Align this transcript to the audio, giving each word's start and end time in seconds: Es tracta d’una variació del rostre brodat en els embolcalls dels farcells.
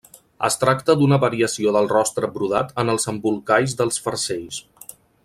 Es 0.47 0.55
tracta 0.61 0.95
d’una 1.01 1.19
variació 1.25 1.73
del 1.77 1.89
rostre 1.91 2.31
brodat 2.39 2.73
en 2.85 2.93
els 2.97 3.07
embolcalls 3.13 3.77
dels 3.83 4.03
farcells. 4.07 4.63